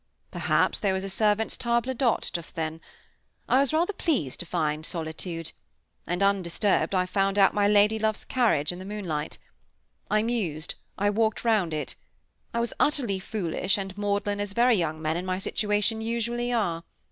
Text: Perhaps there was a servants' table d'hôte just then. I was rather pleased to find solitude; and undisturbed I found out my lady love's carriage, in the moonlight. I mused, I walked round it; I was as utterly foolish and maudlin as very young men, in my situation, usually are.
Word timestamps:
Perhaps 0.31 0.79
there 0.79 0.95
was 0.95 1.03
a 1.03 1.11
servants' 1.11 1.55
table 1.55 1.93
d'hôte 1.93 2.31
just 2.33 2.55
then. 2.55 2.81
I 3.47 3.59
was 3.59 3.71
rather 3.71 3.93
pleased 3.93 4.39
to 4.39 4.47
find 4.47 4.83
solitude; 4.83 5.51
and 6.07 6.23
undisturbed 6.23 6.95
I 6.95 7.05
found 7.05 7.37
out 7.37 7.53
my 7.53 7.67
lady 7.67 7.99
love's 7.99 8.25
carriage, 8.25 8.71
in 8.71 8.79
the 8.79 8.85
moonlight. 8.85 9.37
I 10.09 10.23
mused, 10.23 10.73
I 10.97 11.11
walked 11.11 11.45
round 11.45 11.71
it; 11.71 11.93
I 12.51 12.59
was 12.59 12.71
as 12.71 12.77
utterly 12.79 13.19
foolish 13.19 13.77
and 13.77 13.95
maudlin 13.95 14.39
as 14.39 14.53
very 14.53 14.73
young 14.75 14.99
men, 14.99 15.17
in 15.17 15.23
my 15.27 15.37
situation, 15.37 16.01
usually 16.01 16.51
are. 16.51 16.83